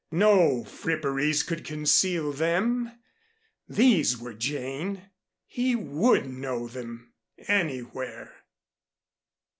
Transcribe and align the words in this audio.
No 0.09 0.63
fripperies 0.63 1.43
could 1.43 1.63
conceal 1.63 2.31
them. 2.33 2.91
These 3.69 4.17
were 4.17 4.33
Jane. 4.33 5.11
He 5.45 5.75
would 5.75 6.25
know 6.27 6.67
them 6.67 7.13
anywhere. 7.47 8.33